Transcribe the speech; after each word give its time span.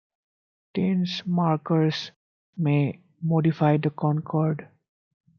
Tense 0.73 1.27
markers 1.27 2.09
may 2.57 2.99
modify 3.21 3.77
the 3.77 3.91
concord. 3.91 4.67